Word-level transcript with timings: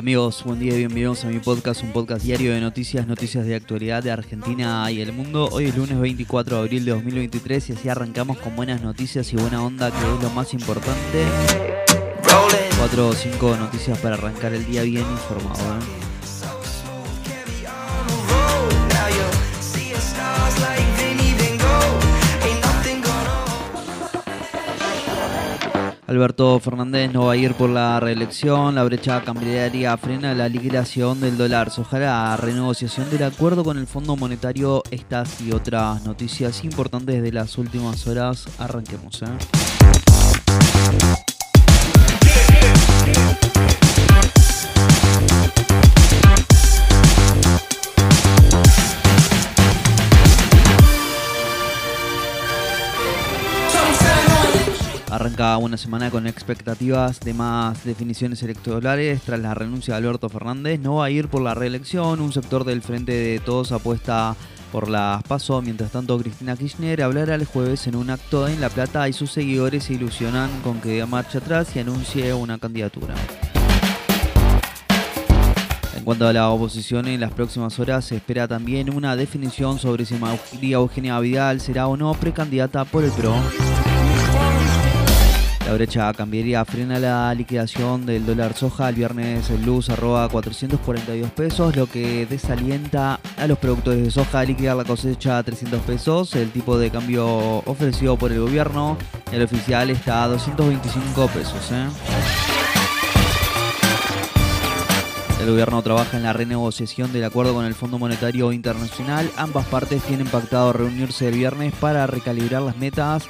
amigos, 0.00 0.44
buen 0.44 0.58
día 0.58 0.72
y 0.72 0.78
bienvenidos 0.78 1.26
a 1.26 1.28
mi 1.28 1.40
podcast, 1.40 1.82
un 1.82 1.92
podcast 1.92 2.24
diario 2.24 2.54
de 2.54 2.60
noticias, 2.62 3.06
noticias 3.06 3.44
de 3.44 3.54
actualidad 3.54 4.02
de 4.02 4.10
Argentina 4.10 4.90
y 4.90 5.02
el 5.02 5.12
mundo. 5.12 5.50
Hoy 5.52 5.66
es 5.66 5.76
lunes 5.76 6.00
24 6.00 6.56
de 6.56 6.62
abril 6.62 6.84
de 6.86 6.92
2023 6.92 7.68
y 7.68 7.72
así 7.74 7.86
arrancamos 7.90 8.38
con 8.38 8.56
buenas 8.56 8.80
noticias 8.80 9.30
y 9.34 9.36
buena 9.36 9.62
onda, 9.62 9.90
que 9.90 9.98
es 9.98 10.22
lo 10.22 10.30
más 10.30 10.54
importante. 10.54 11.26
Cuatro 12.78 13.08
o 13.08 13.12
cinco 13.12 13.54
noticias 13.58 13.98
para 13.98 14.14
arrancar 14.14 14.54
el 14.54 14.64
día 14.64 14.84
bien 14.84 15.04
informado. 15.04 15.60
¿eh? 15.60 16.09
Alberto 26.10 26.58
Fernández 26.58 27.12
no 27.12 27.26
va 27.26 27.34
a 27.34 27.36
ir 27.36 27.54
por 27.54 27.70
la 27.70 28.00
reelección, 28.00 28.74
la 28.74 28.82
brecha 28.82 29.22
cambiaria 29.22 29.96
frena 29.96 30.34
la 30.34 30.48
liquidación 30.48 31.20
del 31.20 31.38
dólar, 31.38 31.70
ojalá 31.78 32.36
renegociación 32.36 33.08
del 33.10 33.22
acuerdo 33.22 33.62
con 33.62 33.78
el 33.78 33.86
Fondo 33.86 34.16
Monetario, 34.16 34.82
estas 34.90 35.40
y 35.40 35.52
otras 35.52 36.04
noticias 36.04 36.64
importantes 36.64 37.22
de 37.22 37.30
las 37.30 37.56
últimas 37.58 38.08
horas. 38.08 38.46
Arranquemos. 38.58 39.22
¿eh? 39.22 39.69
Arranca 55.20 55.58
una 55.58 55.76
semana 55.76 56.10
con 56.10 56.26
expectativas 56.26 57.20
de 57.20 57.34
más 57.34 57.84
definiciones 57.84 58.42
electorales 58.42 59.20
tras 59.20 59.38
la 59.38 59.52
renuncia 59.52 59.92
de 59.92 59.98
Alberto 59.98 60.30
Fernández. 60.30 60.80
No 60.80 60.94
va 60.94 61.04
a 61.04 61.10
ir 61.10 61.28
por 61.28 61.42
la 61.42 61.52
reelección. 61.52 62.22
Un 62.22 62.32
sector 62.32 62.64
del 62.64 62.80
Frente 62.80 63.12
de 63.12 63.38
Todos 63.38 63.70
apuesta 63.70 64.34
por 64.72 64.88
las 64.88 65.22
PASO. 65.24 65.60
Mientras 65.60 65.90
tanto, 65.90 66.18
Cristina 66.18 66.56
Kirchner 66.56 67.02
hablará 67.02 67.34
el 67.34 67.44
jueves 67.44 67.86
en 67.86 67.96
un 67.96 68.08
acto 68.08 68.48
en 68.48 68.62
La 68.62 68.70
Plata 68.70 69.10
y 69.10 69.12
sus 69.12 69.30
seguidores 69.30 69.84
se 69.84 69.92
ilusionan 69.92 70.48
con 70.62 70.80
que 70.80 70.88
dé 70.88 71.04
marcha 71.04 71.36
atrás 71.36 71.76
y 71.76 71.80
anuncie 71.80 72.32
una 72.32 72.56
candidatura. 72.56 73.14
En 75.98 76.02
cuanto 76.02 76.26
a 76.28 76.32
la 76.32 76.48
oposición, 76.48 77.06
en 77.08 77.20
las 77.20 77.32
próximas 77.32 77.78
horas 77.78 78.06
se 78.06 78.16
espera 78.16 78.48
también 78.48 78.88
una 78.88 79.16
definición 79.16 79.78
sobre 79.78 80.06
si 80.06 80.14
María 80.14 80.76
Eugenia 80.76 81.20
Vidal 81.20 81.60
será 81.60 81.88
o 81.88 81.98
no 81.98 82.14
precandidata 82.14 82.86
por 82.86 83.04
el 83.04 83.10
PRO. 83.10 83.34
La 85.70 85.76
brecha 85.76 86.12
cambiaría 86.14 86.64
frena 86.64 86.98
la 86.98 87.32
liquidación 87.32 88.04
del 88.04 88.26
dólar 88.26 88.54
soja. 88.54 88.88
El 88.88 88.96
viernes 88.96 89.50
el 89.50 89.64
luz 89.64 89.88
arroba 89.88 90.28
442 90.28 91.30
pesos, 91.30 91.76
lo 91.76 91.86
que 91.86 92.26
desalienta 92.26 93.20
a 93.36 93.46
los 93.46 93.56
productores 93.56 94.02
de 94.02 94.10
soja 94.10 94.40
a 94.40 94.44
liquidar 94.44 94.74
la 94.76 94.84
cosecha 94.84 95.38
a 95.38 95.44
300 95.44 95.80
pesos. 95.82 96.34
El 96.34 96.50
tipo 96.50 96.76
de 96.76 96.90
cambio 96.90 97.58
ofrecido 97.66 98.16
por 98.16 98.32
el 98.32 98.40
gobierno, 98.40 98.98
el 99.30 99.44
oficial 99.44 99.90
está 99.90 100.24
a 100.24 100.26
225 100.26 101.28
pesos. 101.28 101.70
¿eh? 101.70 101.86
El 105.40 105.50
gobierno 105.50 105.82
trabaja 105.82 106.16
en 106.16 106.24
la 106.24 106.32
renegociación 106.32 107.12
del 107.12 107.22
acuerdo 107.22 107.54
con 107.54 107.64
el 107.64 107.74
Fondo 107.74 107.96
Monetario 107.96 108.50
Internacional. 108.50 109.30
Ambas 109.36 109.66
partes 109.66 110.02
tienen 110.02 110.26
pactado 110.26 110.72
reunirse 110.72 111.28
el 111.28 111.36
viernes 111.36 111.72
para 111.74 112.08
recalibrar 112.08 112.62
las 112.62 112.76
metas 112.76 113.28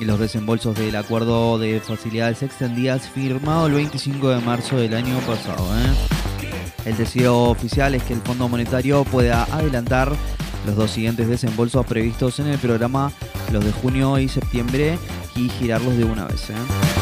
y 0.00 0.04
los 0.04 0.18
desembolsos 0.18 0.76
del 0.76 0.96
acuerdo 0.96 1.58
de 1.58 1.80
facilidades 1.80 2.42
extendidas 2.42 3.08
firmado 3.08 3.66
el 3.66 3.74
25 3.74 4.30
de 4.30 4.40
marzo 4.40 4.76
del 4.76 4.94
año 4.94 5.18
pasado. 5.20 5.66
¿eh? 5.78 6.88
El 6.88 6.96
deseo 6.96 7.44
oficial 7.44 7.94
es 7.94 8.02
que 8.02 8.14
el 8.14 8.20
Fondo 8.20 8.48
Monetario 8.48 9.04
pueda 9.04 9.44
adelantar 9.44 10.12
los 10.66 10.76
dos 10.76 10.90
siguientes 10.90 11.28
desembolsos 11.28 11.84
previstos 11.86 12.38
en 12.40 12.48
el 12.48 12.58
programa, 12.58 13.12
los 13.52 13.64
de 13.64 13.72
junio 13.72 14.18
y 14.18 14.28
septiembre, 14.28 14.98
y 15.36 15.48
girarlos 15.48 15.96
de 15.96 16.04
una 16.04 16.26
vez. 16.26 16.50
¿eh? 16.50 17.01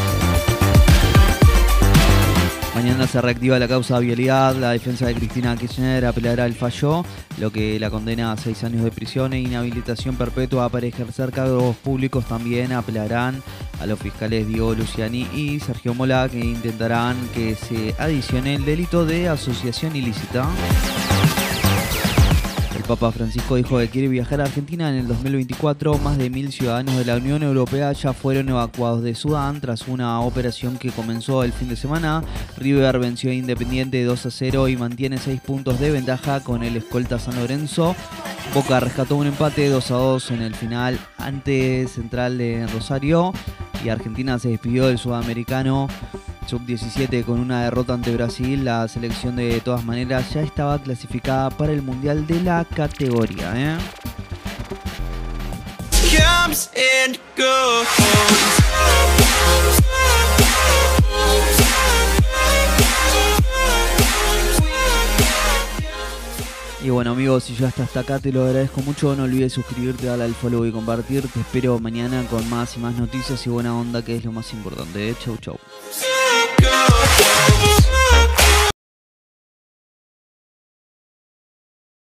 Mañana 2.75 3.07
se 3.07 3.21
reactiva 3.21 3.59
la 3.59 3.67
causa 3.67 3.99
de 3.99 4.07
vialidad. 4.07 4.55
La 4.55 4.71
defensa 4.71 5.07
de 5.07 5.15
Cristina 5.15 5.57
Kirchner 5.57 6.07
apelará 6.07 6.47
el 6.47 6.55
fallo, 6.55 7.05
lo 7.39 7.51
que 7.51 7.81
la 7.81 7.91
condena 7.91 8.31
a 8.33 8.37
seis 8.37 8.63
años 8.63 8.85
de 8.85 8.93
prisión 8.93 9.33
e 9.33 9.41
inhabilitación 9.41 10.17
perpetua 10.17 10.69
para 10.69 10.87
ejercer 10.87 11.33
cargos 11.33 11.77
públicos. 11.77 12.27
También 12.27 12.73
apelarán 12.73 13.43
a 13.81 13.87
los 13.87 13.99
fiscales 13.99 14.47
Diego 14.47 14.75
Luciani 14.75 15.27
y 15.35 15.59
Sergio 15.59 15.95
Mola, 15.95 16.29
que 16.31 16.39
intentarán 16.39 17.17
que 17.35 17.57
se 17.57 17.95
adicione 17.99 18.55
el 18.55 18.65
delito 18.65 19.05
de 19.05 19.29
asociación 19.29 19.97
ilícita. 19.97 20.47
Papa 22.91 23.13
Francisco 23.13 23.55
dijo 23.55 23.79
que 23.79 23.89
quiere 23.89 24.09
viajar 24.09 24.41
a 24.41 24.45
Argentina 24.47 24.91
en 24.91 24.97
el 24.97 25.07
2024. 25.07 25.99
Más 25.99 26.19
de 26.19 26.29
mil 26.29 26.51
ciudadanos 26.51 26.97
de 26.97 27.05
la 27.05 27.19
Unión 27.19 27.45
Europea 27.45 27.93
ya 27.93 28.13
fueron 28.13 28.49
evacuados 28.49 29.05
de 29.05 29.15
Sudán 29.15 29.61
tras 29.61 29.87
una 29.87 30.21
operación 30.23 30.77
que 30.77 30.91
comenzó 30.91 31.45
el 31.45 31.53
fin 31.53 31.69
de 31.69 31.77
semana. 31.77 32.25
River 32.57 32.99
venció 32.99 33.31
a 33.31 33.35
Independiente 33.35 34.03
2 34.03 34.27
a 34.27 34.31
0 34.33 34.67
y 34.67 34.77
mantiene 34.77 35.19
6 35.19 35.41
puntos 35.41 35.79
de 35.79 35.93
ventaja 35.93 36.41
con 36.41 36.65
el 36.65 36.77
escolta 36.77 37.21
San 37.21 37.37
Lorenzo. 37.37 37.95
Boca 38.55 38.81
rescató 38.81 39.15
un 39.15 39.29
empate 39.29 39.69
2 39.69 39.91
a 39.93 39.95
2 39.95 40.31
en 40.33 40.43
el 40.43 40.57
final 40.57 40.99
ante 41.17 41.87
Central 41.87 42.39
de 42.39 42.67
Rosario 42.75 43.33
y 43.85 43.89
Argentina 43.91 44.37
se 44.41 44.49
despidió 44.49 44.89
del 44.89 44.99
sudamericano 44.99 45.87
sub-17 46.51 47.25
con 47.25 47.39
una 47.39 47.63
derrota 47.63 47.95
ante 47.95 48.13
Brasil, 48.13 48.65
la 48.65 48.89
selección 48.89 49.37
de 49.37 49.61
todas 49.61 49.85
maneras 49.85 50.35
ya 50.35 50.43
estaba 50.43 50.81
clasificada 50.81 51.49
para 51.49 51.71
el 51.71 51.81
Mundial 51.81 52.27
de 52.27 52.43
la 52.43 52.65
categoría. 52.65 53.53
¿eh? 53.55 53.79
Y 66.83 66.91
bueno 66.91 67.13
amigos, 67.13 67.45
si 67.45 67.55
ya 67.55 67.69
hasta, 67.69 67.85
hasta 67.85 68.01
acá 68.01 68.19
te 68.19 68.33
lo 68.33 68.45
agradezco 68.45 68.81
mucho, 68.81 69.15
no 69.15 69.23
olvides 69.23 69.53
suscribirte, 69.53 70.07
darle 70.07 70.25
al 70.25 70.35
follow 70.35 70.67
y 70.67 70.73
compartir. 70.73 71.29
Te 71.29 71.41
espero 71.41 71.79
mañana 71.79 72.27
con 72.29 72.49
más 72.51 72.77
y 72.77 72.81
más 72.81 72.95
noticias 72.97 73.47
y 73.47 73.51
buena 73.51 73.79
onda 73.79 74.05
que 74.05 74.17
es 74.17 74.25
lo 74.25 74.33
más 74.33 74.53
importante. 74.53 75.15
Chau 75.23 75.37
chau. 75.37 75.59
go. 76.61 78.00